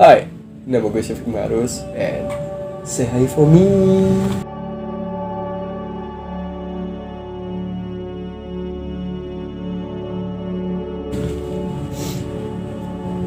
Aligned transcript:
Hai, 0.00 0.24
nama 0.64 0.88
gue 0.88 1.04
Syafiq 1.04 1.28
Marus 1.28 1.84
and 1.92 2.24
say 2.80 3.04
hi 3.04 3.28
for 3.28 3.44
me. 3.44 3.68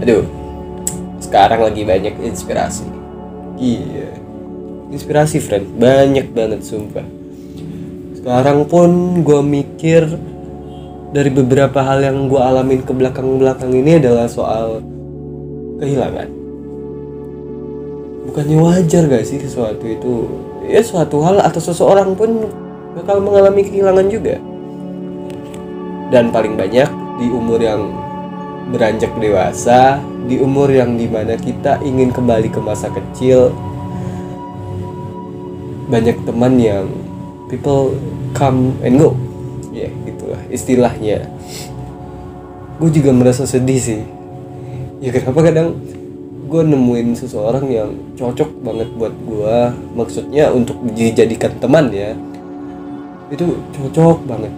Aduh, 0.01 0.25
sekarang 1.21 1.69
lagi 1.69 1.85
banyak 1.85 2.17
inspirasi. 2.25 2.89
Iya, 3.61 4.17
inspirasi 4.89 5.37
friend, 5.37 5.69
banyak 5.77 6.33
banget 6.33 6.65
sumpah. 6.65 7.05
Sekarang 8.17 8.65
pun 8.65 9.21
gue 9.21 9.41
mikir 9.45 10.17
dari 11.13 11.29
beberapa 11.29 11.85
hal 11.85 12.09
yang 12.09 12.25
gue 12.25 12.41
alamin 12.41 12.81
ke 12.81 12.89
belakang-belakang 12.89 13.69
ini 13.69 14.01
adalah 14.01 14.25
soal 14.25 14.81
kehilangan. 15.77 16.44
Bukannya 18.25 18.57
wajar 18.57 19.05
gak 19.05 19.25
sih 19.25 19.37
sesuatu 19.37 19.85
itu? 19.85 20.29
Ya 20.65 20.81
suatu 20.81 21.21
hal 21.21 21.41
atau 21.41 21.61
seseorang 21.61 22.17
pun 22.17 22.49
bakal 22.97 23.21
mengalami 23.21 23.61
kehilangan 23.61 24.07
juga. 24.09 24.41
Dan 26.09 26.33
paling 26.33 26.57
banyak 26.57 26.89
di 27.21 27.27
umur 27.29 27.61
yang 27.61 27.93
beranjak 28.73 29.13
dewasa, 29.21 30.01
di 30.25 30.41
umur 30.41 30.73
yang 30.73 30.97
di 30.97 31.05
mana 31.05 31.37
kita 31.37 31.77
ingin 31.85 32.09
kembali 32.09 32.49
ke 32.49 32.57
masa 32.57 32.89
kecil, 32.89 33.53
banyak 35.85 36.17
teman 36.25 36.57
yang 36.57 36.85
people 37.45 37.93
come 38.33 38.73
and 38.81 38.97
go 38.97 39.13
ya 39.69 39.91
gitulah 40.07 40.41
istilahnya 40.49 41.29
gue 42.81 42.89
juga 42.89 43.11
merasa 43.13 43.45
sedih 43.45 43.77
sih 43.79 44.01
ya 44.99 45.13
kenapa 45.13 45.39
kadang 45.45 45.77
gue 46.45 46.61
nemuin 46.61 47.17
seseorang 47.17 47.65
yang 47.67 47.89
cocok 48.13 48.49
banget 48.61 48.89
buat 48.93 49.13
gue 49.25 49.57
maksudnya 49.97 50.53
untuk 50.53 50.77
dijadikan 50.93 51.51
teman 51.57 51.89
ya 51.89 52.13
itu 53.33 53.57
cocok 53.73 54.17
banget. 54.29 54.53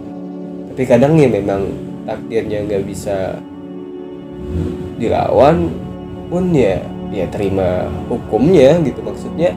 Tapi 0.73 0.83
kadang 0.83 1.15
ya 1.15 1.27
memang 1.31 1.71
takdirnya 2.03 2.67
nggak 2.67 2.83
bisa 2.83 3.39
dilawan 4.99 5.71
pun 6.27 6.51
ya 6.51 6.83
ya 7.09 7.25
terima 7.31 7.87
hukumnya 8.11 8.77
gitu. 8.83 8.99
Maksudnya 8.99 9.55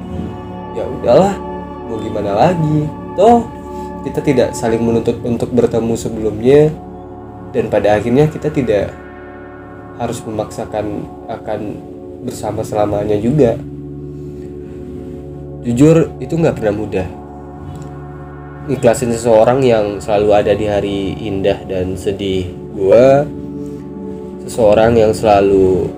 ya 0.78 0.84
udahlah 0.86 1.34
mau 1.90 1.98
gimana 1.98 2.32
lagi? 2.38 2.86
Toh 3.18 3.42
kita 4.06 4.20
tidak 4.24 4.48
saling 4.56 4.80
menuntut 4.80 5.18
untuk 5.26 5.50
bertemu 5.52 5.94
sebelumnya 5.98 6.70
dan 7.50 7.66
pada 7.68 7.98
akhirnya 7.98 8.30
kita 8.30 8.48
tidak 8.48 8.94
harus 10.00 10.22
memaksakan 10.24 11.04
akan 11.28 11.60
bersama 12.24 12.60
selamanya 12.60 13.16
juga. 13.16 13.56
Jujur 15.60 16.08
itu 16.20 16.34
nggak 16.36 16.56
pernah 16.56 16.74
mudah. 16.74 17.08
Ikhlasin 18.70 19.12
seseorang 19.12 19.60
yang 19.64 19.98
selalu 19.98 20.28
ada 20.32 20.52
di 20.54 20.66
hari 20.68 20.98
indah 21.20 21.58
dan 21.68 21.96
sedih 21.98 22.48
gua 22.72 23.26
seseorang 24.46 24.96
yang 24.96 25.12
selalu 25.12 25.90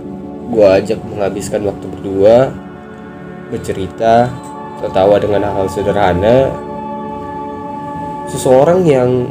gua 0.50 0.82
ajak 0.82 0.98
menghabiskan 1.04 1.62
waktu 1.68 1.86
berdua 1.98 2.50
bercerita 3.52 4.32
tertawa 4.82 5.20
dengan 5.22 5.46
hal-hal 5.46 5.68
sederhana. 5.70 6.50
Seseorang 8.32 8.80
yang 8.88 9.28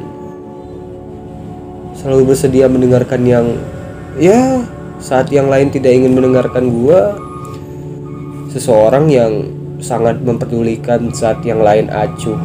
selalu 1.98 2.34
bersedia 2.34 2.72
mendengarkan 2.72 3.22
yang 3.26 3.46
ya 4.16 4.64
saat 5.02 5.28
yang 5.34 5.50
lain 5.50 5.74
tidak 5.74 5.92
ingin 5.92 6.14
mendengarkan 6.14 6.70
gua 6.70 7.18
seseorang 8.54 9.10
yang 9.10 9.50
sangat 9.82 10.22
memperdulikan 10.22 11.10
saat 11.12 11.42
yang 11.42 11.60
lain 11.66 11.90
acuh 11.90 12.38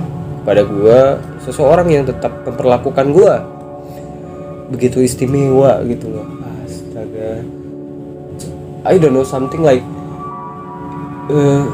pada 0.42 0.64
gua 0.64 1.20
seseorang 1.44 1.92
yang 1.92 2.04
tetap 2.08 2.32
memperlakukan 2.48 3.12
gua. 3.12 3.44
Begitu 4.72 5.04
istimewa 5.04 5.84
gitu 5.86 6.10
loh. 6.10 6.26
Astaga. 6.64 7.44
I 8.82 8.98
don't 8.98 9.14
know 9.14 9.26
something 9.26 9.62
like 9.62 9.84
uh, 11.30 11.66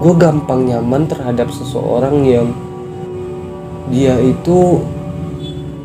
gue 0.00 0.14
gampang 0.16 0.70
nyaman 0.70 1.04
terhadap 1.10 1.50
seseorang 1.50 2.22
yang 2.24 2.48
dia 3.90 4.14
itu 4.22 4.78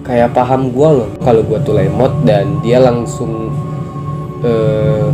kayak 0.06 0.32
paham 0.38 0.70
gue 0.70 0.90
loh. 1.02 1.10
Kalau 1.20 1.42
gue 1.42 1.58
tuh 1.66 1.74
lemot 1.76 2.14
dan 2.24 2.62
dia 2.62 2.78
langsung 2.78 3.50
uh, 4.46 5.10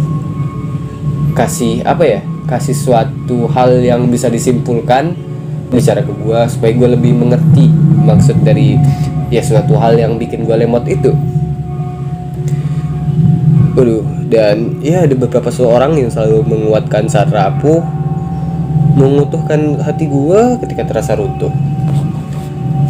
kasih 1.32 1.82
apa 1.88 2.04
ya 2.04 2.20
kasih 2.46 2.76
suatu 2.76 3.48
hal 3.48 3.80
yang 3.80 4.12
bisa 4.12 4.28
disimpulkan 4.28 5.16
bicara 5.72 6.04
ke 6.04 6.12
gue 6.12 6.40
supaya 6.52 6.76
gue 6.76 6.90
lebih 7.00 7.16
mengerti 7.16 7.72
maksud 8.04 8.44
dari 8.44 8.76
ya 9.32 9.40
suatu 9.40 9.80
hal 9.80 9.96
yang 9.96 10.20
bikin 10.20 10.44
gue 10.44 10.56
lemot 10.60 10.84
itu. 10.84 11.16
Waduh, 13.72 14.04
dan 14.28 14.84
ya 14.84 15.08
ada 15.08 15.16
beberapa 15.16 15.48
seorang 15.48 15.96
yang 15.96 16.12
selalu 16.12 16.44
menguatkan 16.44 17.08
saat 17.08 17.32
rapuh 17.32 17.80
mengutuhkan 19.00 19.80
hati 19.80 20.12
gua 20.12 20.60
ketika 20.60 20.84
terasa 20.84 21.16
runtuh. 21.16 21.48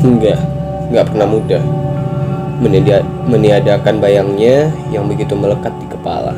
Enggak 0.02 0.42
enggak 0.90 1.06
pernah 1.14 1.30
mudah 1.30 1.62
Meniadakan 2.62 3.98
bayangnya 3.98 4.70
yang 4.94 5.10
begitu 5.10 5.34
melekat 5.34 5.74
di 5.82 5.88
kepala 5.90 6.38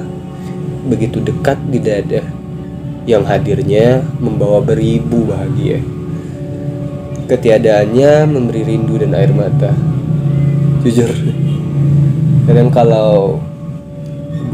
begitu 0.88 1.24
dekat 1.24 1.56
di 1.72 1.80
dada 1.80 2.22
yang 3.04 3.24
hadirnya 3.28 4.04
membawa 4.20 4.64
beribu 4.64 5.28
bahagia. 5.28 5.80
Ketiadaannya 7.28 8.28
memberi 8.28 8.68
rindu 8.68 9.00
dan 9.00 9.16
air 9.16 9.32
mata. 9.32 9.72
Jujur. 10.84 11.12
Kadang 12.48 12.68
kalau 12.72 13.40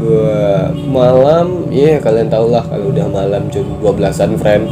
gue 0.00 0.38
malam 0.86 1.68
ya 1.68 1.94
yeah, 1.94 1.96
kalian 1.98 2.30
tau 2.30 2.46
lah 2.46 2.62
kalau 2.62 2.94
udah 2.94 3.06
malam 3.10 3.50
jam 3.50 3.66
12an 3.82 4.38
friend. 4.38 4.66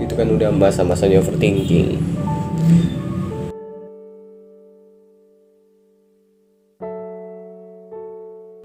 Itu 0.00 0.16
kan 0.16 0.28
udah 0.32 0.48
masa-masanya 0.52 1.20
overthinking 1.20 2.00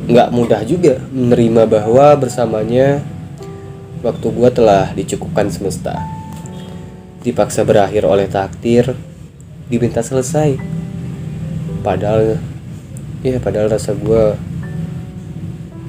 nggak 0.09 0.34
mudah 0.34 0.66
juga 0.66 0.97
menerima 1.14 1.70
bahwa 1.70 2.18
bersamanya 2.18 3.06
waktu 4.02 4.25
gue 4.25 4.50
telah 4.50 4.90
dicukupkan 4.97 5.53
semesta. 5.53 6.02
Dipaksa 7.22 7.62
berakhir 7.62 8.09
oleh 8.09 8.25
takdir 8.25 8.97
diminta 9.70 10.02
selesai. 10.02 10.58
Padahal 11.86 12.42
ya 13.22 13.38
padahal 13.38 13.70
rasa 13.70 13.94
gue 13.94 14.34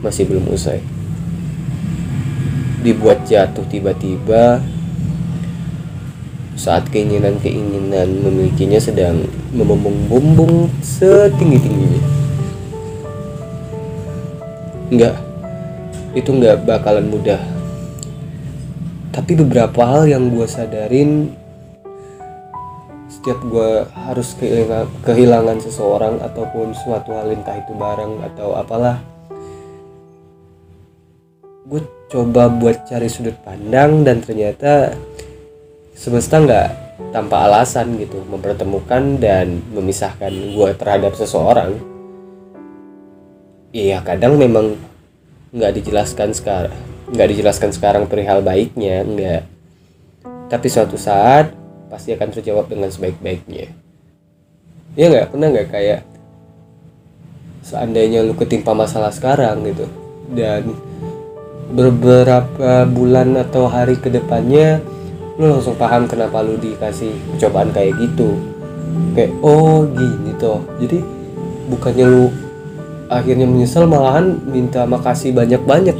masih 0.04 0.28
belum 0.28 0.52
usai. 0.52 0.84
Dibuat 2.84 3.24
jatuh 3.24 3.64
tiba-tiba 3.72 4.60
saat 6.60 6.92
keinginan-keinginan 6.92 8.20
memilikinya 8.20 8.76
sedang 8.76 9.24
memumbung-bumbung 9.56 10.68
setinggi-tingginya 10.84 12.09
Enggak, 14.90 15.14
itu 16.18 16.30
enggak 16.34 16.66
bakalan 16.66 17.06
mudah. 17.06 17.38
Tapi 19.10 19.38
beberapa 19.38 19.86
hal 19.86 20.10
yang 20.10 20.30
gue 20.34 20.46
sadarin 20.46 21.30
setiap 23.20 23.36
gue 23.52 23.84
harus 24.08 24.32
kehilangan, 24.38 24.88
kehilangan 25.04 25.58
seseorang 25.60 26.14
ataupun 26.24 26.72
suatu 26.72 27.12
hal 27.12 27.36
entah 27.36 27.58
itu 27.58 27.76
barang 27.76 28.22
atau 28.32 28.56
apalah 28.56 28.96
gue 31.68 31.84
coba 32.08 32.48
buat 32.48 32.88
cari 32.88 33.06
sudut 33.06 33.36
pandang 33.44 34.02
dan 34.02 34.24
ternyata 34.24 34.96
semesta 35.94 36.40
nggak 36.40 36.68
tanpa 37.12 37.44
alasan 37.44 38.00
gitu 38.00 38.24
mempertemukan 38.24 39.20
dan 39.20 39.60
memisahkan 39.70 40.32
gue 40.32 40.70
terhadap 40.80 41.12
seseorang 41.12 41.76
iya 43.70 44.02
kadang 44.02 44.36
memang 44.36 44.76
nggak 45.50 45.72
dijelaskan 45.82 46.30
sekarang 46.34 46.74
nggak 47.10 47.28
dijelaskan 47.34 47.70
sekarang 47.74 48.04
perihal 48.06 48.40
baiknya 48.40 49.02
nggak. 49.02 49.42
Tapi 50.50 50.66
suatu 50.70 50.94
saat 50.94 51.50
pasti 51.90 52.14
akan 52.14 52.28
terjawab 52.30 52.70
dengan 52.70 52.90
sebaik-baiknya. 52.90 53.70
Ya 54.94 55.04
nggak? 55.10 55.34
Pernah 55.34 55.48
nggak 55.50 55.68
kayak 55.70 56.00
seandainya 57.66 58.22
lu 58.26 58.34
ketimpa 58.34 58.74
masalah 58.74 59.12
sekarang 59.12 59.62
gitu 59.68 59.86
dan 60.32 60.74
beberapa 61.70 62.88
bulan 62.88 63.36
atau 63.38 63.70
hari 63.70 63.94
ke 64.00 64.10
depannya 64.10 64.82
lu 65.38 65.54
langsung 65.54 65.78
paham 65.78 66.10
kenapa 66.10 66.42
lu 66.42 66.58
dikasih 66.58 67.14
cobaan 67.42 67.74
kayak 67.74 67.94
gitu? 67.98 68.38
Kayak 69.18 69.34
oh 69.42 69.86
gini 69.86 70.30
toh. 70.38 70.62
Jadi 70.78 70.98
bukannya 71.70 72.06
lu 72.06 72.24
akhirnya 73.10 73.42
menyesal 73.42 73.90
malahan 73.90 74.38
minta 74.46 74.86
makasih 74.86 75.34
banyak-banyak. 75.34 75.98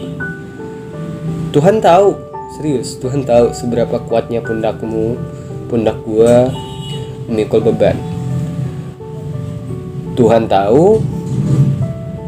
Tuhan 1.51 1.83
tahu 1.83 2.15
serius 2.55 2.95
Tuhan 3.03 3.27
tahu 3.27 3.51
seberapa 3.51 3.99
kuatnya 4.07 4.39
pundakmu 4.39 5.19
pundak 5.67 5.99
gua 6.07 6.47
memikul 7.27 7.67
beban. 7.67 7.99
Tuhan 10.15 10.47
tahu 10.47 11.03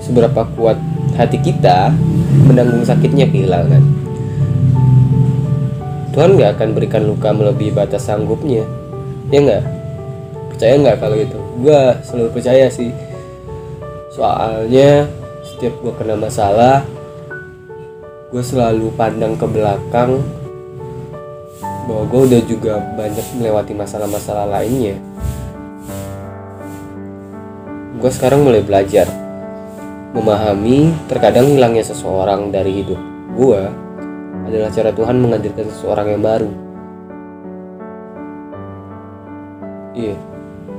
seberapa 0.02 0.43
kuat 0.58 0.82
hati 1.14 1.38
kita 1.38 1.94
menanggung 2.50 2.82
sakitnya 2.82 3.31
kehilangan. 3.31 3.82
Tuhan 6.11 6.35
nggak 6.35 6.58
akan 6.58 6.69
berikan 6.75 7.06
luka 7.06 7.31
melebihi 7.31 7.70
batas 7.70 8.11
sanggupnya. 8.11 8.67
Ya 9.31 9.38
nggak? 9.38 9.64
Percaya 10.50 10.75
nggak 10.82 10.96
kalau 10.99 11.17
itu? 11.17 11.38
Gua 11.62 12.02
selalu 12.02 12.28
percaya 12.35 12.67
sih 12.67 12.90
soalnya 14.12 15.09
setiap 15.41 15.73
gue 15.81 15.93
kena 15.97 16.20
masalah 16.20 16.85
gue 18.29 18.44
selalu 18.44 18.93
pandang 18.97 19.37
ke 19.37 19.44
belakang 19.49 20.20
bahwa 21.88 22.05
gue 22.09 22.20
udah 22.32 22.43
juga 22.49 22.75
banyak 22.94 23.26
melewati 23.37 23.75
masalah-masalah 23.75 24.47
lainnya. 24.49 24.97
Gue 28.00 28.11
sekarang 28.11 28.47
mulai 28.47 28.64
belajar 28.64 29.05
memahami 30.17 30.97
terkadang 31.11 31.49
hilangnya 31.53 31.85
seseorang 31.85 32.49
dari 32.49 32.85
hidup 32.85 33.00
gue 33.37 33.62
adalah 34.49 34.69
cara 34.73 34.91
Tuhan 34.93 35.17
menghadirkan 35.20 35.67
seseorang 35.73 36.06
yang 36.17 36.23
baru. 36.25 36.50
Iya 39.93 40.17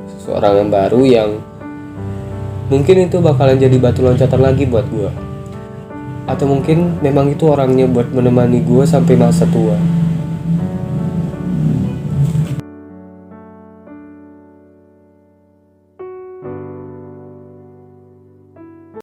seseorang 0.09 0.53
yang 0.63 0.69
baru 0.71 1.01
yang 1.06 1.30
mungkin 2.71 3.07
itu 3.10 3.19
bakalan 3.19 3.60
jadi 3.60 3.75
batu 3.80 4.04
loncatan 4.04 4.39
lagi 4.39 4.63
buat 4.68 4.88
gue 4.88 5.12
atau 6.24 6.45
mungkin 6.48 7.04
memang 7.04 7.36
itu 7.36 7.44
orangnya 7.51 7.83
buat 7.88 8.07
menemani 8.12 8.63
gue 8.63 8.88
sampai 8.88 9.19
masa 9.19 9.44
tua 9.51 9.75